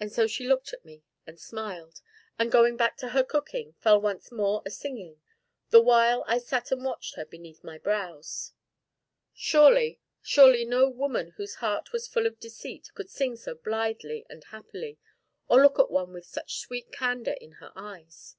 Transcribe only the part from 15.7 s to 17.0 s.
at one with such sweet